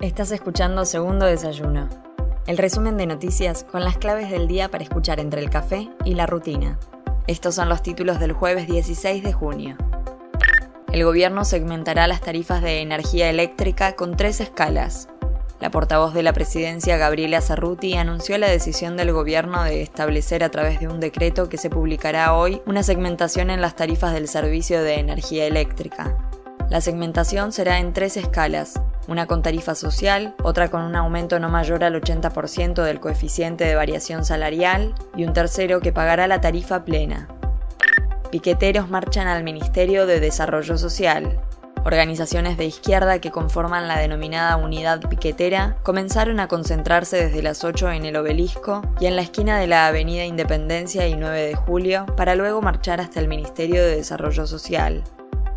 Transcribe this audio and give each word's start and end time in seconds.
Estás 0.00 0.32
escuchando 0.32 0.86
Segundo 0.86 1.26
Desayuno, 1.26 1.86
el 2.46 2.56
resumen 2.56 2.96
de 2.96 3.04
noticias 3.04 3.64
con 3.64 3.84
las 3.84 3.98
claves 3.98 4.30
del 4.30 4.48
día 4.48 4.70
para 4.70 4.82
escuchar 4.82 5.20
entre 5.20 5.42
el 5.42 5.50
café 5.50 5.90
y 6.06 6.14
la 6.14 6.24
rutina. 6.24 6.78
Estos 7.26 7.56
son 7.56 7.68
los 7.68 7.82
títulos 7.82 8.18
del 8.18 8.32
jueves 8.32 8.66
16 8.66 9.22
de 9.22 9.32
junio. 9.34 9.76
El 10.90 11.04
gobierno 11.04 11.44
segmentará 11.44 12.06
las 12.06 12.22
tarifas 12.22 12.62
de 12.62 12.80
energía 12.80 13.28
eléctrica 13.28 13.94
con 13.94 14.16
tres 14.16 14.40
escalas. 14.40 15.10
La 15.60 15.70
portavoz 15.70 16.14
de 16.14 16.22
la 16.22 16.32
presidencia, 16.32 16.96
Gabriela 16.96 17.42
Cerruti, 17.42 17.94
anunció 17.98 18.38
la 18.38 18.48
decisión 18.48 18.96
del 18.96 19.12
gobierno 19.12 19.62
de 19.64 19.82
establecer 19.82 20.42
a 20.42 20.50
través 20.50 20.80
de 20.80 20.88
un 20.88 20.98
decreto 20.98 21.50
que 21.50 21.58
se 21.58 21.68
publicará 21.68 22.32
hoy 22.32 22.62
una 22.64 22.82
segmentación 22.82 23.50
en 23.50 23.60
las 23.60 23.76
tarifas 23.76 24.14
del 24.14 24.28
servicio 24.28 24.82
de 24.82 24.94
energía 24.94 25.44
eléctrica. 25.44 26.16
La 26.70 26.80
segmentación 26.80 27.52
será 27.52 27.80
en 27.80 27.92
tres 27.92 28.16
escalas, 28.16 28.80
una 29.10 29.26
con 29.26 29.42
tarifa 29.42 29.74
social, 29.74 30.36
otra 30.40 30.70
con 30.70 30.82
un 30.82 30.94
aumento 30.94 31.40
no 31.40 31.48
mayor 31.48 31.82
al 31.82 32.00
80% 32.00 32.84
del 32.84 33.00
coeficiente 33.00 33.64
de 33.64 33.74
variación 33.74 34.24
salarial 34.24 34.94
y 35.16 35.24
un 35.24 35.32
tercero 35.32 35.80
que 35.80 35.92
pagará 35.92 36.28
la 36.28 36.40
tarifa 36.40 36.84
plena. 36.84 37.26
Piqueteros 38.30 38.88
marchan 38.88 39.26
al 39.26 39.42
Ministerio 39.42 40.06
de 40.06 40.20
Desarrollo 40.20 40.78
Social. 40.78 41.40
Organizaciones 41.84 42.56
de 42.56 42.66
izquierda 42.66 43.18
que 43.20 43.32
conforman 43.32 43.88
la 43.88 43.98
denominada 43.98 44.56
Unidad 44.56 45.00
Piquetera 45.08 45.76
comenzaron 45.82 46.38
a 46.38 46.46
concentrarse 46.46 47.16
desde 47.16 47.42
las 47.42 47.64
8 47.64 47.90
en 47.90 48.04
el 48.04 48.16
obelisco 48.16 48.82
y 49.00 49.06
en 49.06 49.16
la 49.16 49.22
esquina 49.22 49.58
de 49.58 49.66
la 49.66 49.88
Avenida 49.88 50.24
Independencia 50.24 51.08
y 51.08 51.16
9 51.16 51.46
de 51.46 51.54
Julio 51.56 52.06
para 52.16 52.36
luego 52.36 52.62
marchar 52.62 53.00
hasta 53.00 53.18
el 53.18 53.26
Ministerio 53.26 53.82
de 53.82 53.96
Desarrollo 53.96 54.46
Social. 54.46 55.02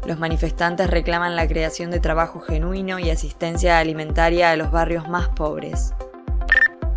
Los 0.05 0.19
manifestantes 0.19 0.89
reclaman 0.89 1.35
la 1.35 1.47
creación 1.47 1.89
de 1.89 2.01
trabajo 2.01 2.41
genuino 2.41 2.99
y 2.99 3.09
asistencia 3.09 3.79
alimentaria 3.79 4.51
a 4.51 4.55
los 4.57 4.69
barrios 4.69 5.07
más 5.07 5.29
pobres. 5.29 5.93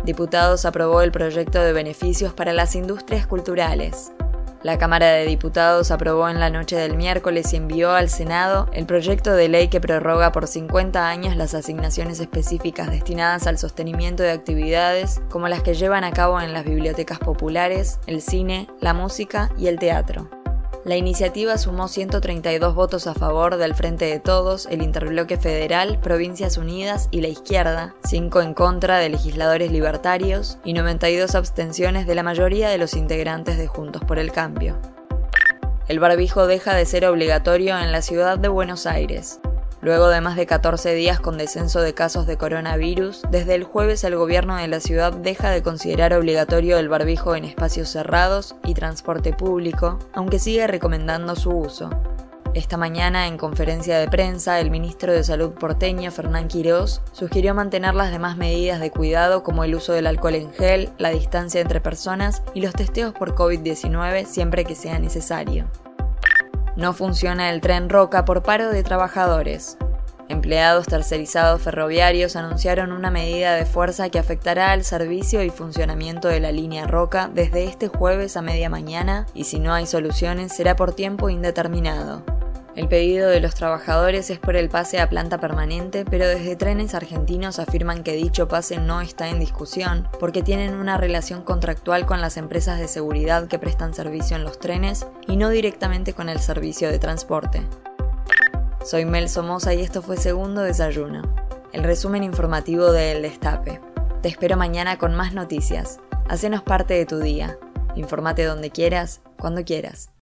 Diputados 0.03 0.65
aprobó 0.65 1.01
el 1.01 1.11
proyecto 1.11 1.61
de 1.61 1.73
beneficios 1.73 2.33
para 2.33 2.53
las 2.53 2.75
industrias 2.75 3.25
culturales. 3.25 4.11
La 4.63 4.77
Cámara 4.77 5.07
de 5.07 5.25
Diputados 5.25 5.91
aprobó 5.91 6.27
en 6.27 6.39
la 6.39 6.49
noche 6.49 6.75
del 6.75 6.97
miércoles 6.97 7.53
y 7.53 7.57
envió 7.57 7.91
al 7.91 8.09
Senado 8.09 8.67
el 8.73 8.85
proyecto 8.85 9.33
de 9.33 9.47
ley 9.47 9.69
que 9.69 9.79
prorroga 9.79 10.31
por 10.33 10.47
50 10.47 11.07
años 11.07 11.37
las 11.37 11.53
asignaciones 11.53 12.19
específicas 12.19 12.89
destinadas 12.89 13.47
al 13.47 13.57
sostenimiento 13.57 14.23
de 14.23 14.31
actividades 14.31 15.21
como 15.29 15.47
las 15.47 15.61
que 15.61 15.75
llevan 15.75 16.03
a 16.03 16.11
cabo 16.11 16.41
en 16.41 16.53
las 16.53 16.65
bibliotecas 16.65 17.19
populares, 17.19 17.99
el 18.07 18.21
cine, 18.21 18.67
la 18.81 18.93
música 18.93 19.51
y 19.57 19.67
el 19.67 19.79
teatro. 19.79 20.36
La 20.87 20.95
iniciativa 20.95 21.57
sumó 21.57 21.89
132 21.89 22.73
votos 22.73 23.07
a 23.07 23.13
favor 23.13 23.57
del 23.57 23.75
Frente 23.75 24.05
de 24.05 24.21
Todos, 24.21 24.67
el 24.67 24.81
Interbloque 24.81 25.35
Federal, 25.35 25.99
Provincias 25.99 26.55
Unidas 26.55 27.09
y 27.11 27.19
la 27.19 27.27
izquierda, 27.27 27.93
5 28.05 28.41
en 28.41 28.53
contra 28.53 28.97
de 28.97 29.09
legisladores 29.09 29.69
libertarios 29.69 30.59
y 30.63 30.71
92 30.71 31.35
abstenciones 31.35 32.07
de 32.07 32.15
la 32.15 32.23
mayoría 32.23 32.69
de 32.69 32.77
los 32.77 32.93
integrantes 32.93 33.57
de 33.57 33.67
Juntos 33.67 34.01
por 34.05 34.17
el 34.17 34.31
Cambio. 34.31 34.77
El 35.89 35.99
barbijo 35.99 36.47
deja 36.47 36.73
de 36.73 36.85
ser 36.85 37.05
obligatorio 37.05 37.77
en 37.77 37.91
la 37.91 38.01
ciudad 38.01 38.39
de 38.39 38.47
Buenos 38.47 38.85
Aires. 38.85 39.41
Luego 39.81 40.09
de 40.09 40.21
más 40.21 40.35
de 40.35 40.47
14 40.47 40.95
días 40.95 41.19
con 41.19 41.37
descenso 41.37 41.81
de 41.81 41.93
casos 41.93 42.25
de 42.25 42.37
coronavirus, 42.37 43.21
desde 43.29 43.53
el 43.53 43.63
jueves 43.63 44.03
el 44.03 44.15
gobierno 44.15 44.55
de 44.55 44.67
la 44.67 44.79
ciudad 44.79 45.13
deja 45.13 45.51
de 45.51 45.61
considerar 45.61 46.13
obligatorio 46.13 46.79
el 46.79 46.89
barbijo 46.89 47.35
en 47.35 47.45
espacios 47.45 47.89
cerrados 47.89 48.55
y 48.65 48.73
transporte 48.73 49.33
público, 49.33 49.99
aunque 50.13 50.39
sigue 50.39 50.65
recomendando 50.65 51.35
su 51.35 51.51
uso. 51.51 51.91
Esta 52.55 52.75
mañana, 52.75 53.27
en 53.27 53.37
conferencia 53.37 53.99
de 53.99 54.07
prensa, 54.07 54.59
el 54.59 54.71
ministro 54.71 55.13
de 55.13 55.23
Salud 55.23 55.51
porteño, 55.51 56.09
Fernán 56.09 56.47
Quirós, 56.47 57.03
sugirió 57.11 57.53
mantener 57.53 57.93
las 57.93 58.11
demás 58.11 58.35
medidas 58.35 58.79
de 58.79 58.89
cuidado 58.89 59.43
como 59.43 59.63
el 59.63 59.75
uso 59.75 59.93
del 59.93 60.07
alcohol 60.07 60.33
en 60.33 60.51
gel, 60.53 60.89
la 60.97 61.11
distancia 61.11 61.61
entre 61.61 61.81
personas 61.81 62.41
y 62.55 62.61
los 62.61 62.73
testeos 62.73 63.13
por 63.13 63.35
COVID-19 63.35 64.25
siempre 64.25 64.65
que 64.65 64.73
sea 64.73 64.97
necesario. 64.97 65.67
No 66.77 66.93
funciona 66.93 67.49
el 67.49 67.59
tren 67.59 67.89
Roca 67.89 68.23
por 68.23 68.43
paro 68.43 68.69
de 68.69 68.83
trabajadores. 68.83 69.79
Empleados 70.29 70.85
tercerizados 70.85 71.59
ferroviarios 71.59 72.35
anunciaron 72.35 72.91
una 72.91 73.09
medida 73.09 73.55
de 73.55 73.65
fuerza 73.65 74.09
que 74.09 74.19
afectará 74.19 74.73
al 74.73 74.83
servicio 74.83 75.41
y 75.41 75.49
funcionamiento 75.49 76.27
de 76.27 76.39
la 76.39 76.51
línea 76.51 76.85
Roca 76.85 77.31
desde 77.33 77.63
este 77.63 77.87
jueves 77.87 78.37
a 78.37 78.43
media 78.43 78.69
mañana 78.69 79.25
y 79.33 79.45
si 79.45 79.59
no 79.59 79.73
hay 79.73 79.87
soluciones 79.87 80.55
será 80.55 80.75
por 80.75 80.93
tiempo 80.93 81.31
indeterminado. 81.31 82.36
El 82.77 82.87
pedido 82.87 83.27
de 83.27 83.39
los 83.39 83.55
trabajadores 83.55 84.29
es 84.29 84.37
por 84.37 84.55
el 84.55 84.69
pase 84.69 84.99
a 84.99 85.09
planta 85.09 85.39
permanente, 85.39 86.05
pero 86.05 86.27
desde 86.27 86.55
trenes 86.55 86.93
argentinos 86.93 87.57
afirman 87.57 88.03
que 88.03 88.13
dicho 88.13 88.47
pase 88.47 88.77
no 88.77 89.01
está 89.01 89.29
en 89.29 89.39
discusión, 89.39 90.07
porque 90.19 90.43
tienen 90.43 90.75
una 90.75 90.95
relación 90.95 91.41
contractual 91.41 92.05
con 92.05 92.21
las 92.21 92.37
empresas 92.37 92.77
de 92.77 92.87
seguridad 92.87 93.47
que 93.47 93.57
prestan 93.57 93.95
servicio 93.95 94.37
en 94.37 94.43
los 94.43 94.59
trenes 94.59 95.07
y 95.27 95.37
no 95.37 95.49
directamente 95.49 96.13
con 96.13 96.29
el 96.29 96.37
servicio 96.37 96.91
de 96.91 96.99
transporte. 96.99 97.63
Soy 98.85 99.05
Mel 99.05 99.27
Somoza 99.27 99.73
y 99.73 99.81
esto 99.81 100.03
fue 100.03 100.15
Segundo 100.15 100.61
Desayuno, 100.61 101.23
el 101.73 101.83
resumen 101.83 102.23
informativo 102.23 102.91
de 102.91 103.13
El 103.13 103.23
Destape. 103.23 103.81
Te 104.21 104.29
espero 104.29 104.55
mañana 104.55 104.99
con 104.99 105.15
más 105.15 105.33
noticias. 105.33 105.99
Hacenos 106.29 106.61
parte 106.61 106.93
de 106.93 107.07
tu 107.07 107.17
día. 107.17 107.57
Infórmate 107.95 108.43
donde 108.43 108.69
quieras, 108.69 109.21
cuando 109.39 109.63
quieras. 109.63 110.11